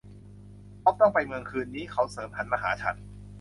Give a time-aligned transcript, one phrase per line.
[0.83, 2.95] บ๊อบต้องไปเมืองคืนนี้ เขาเสริมหันมาหาฉัน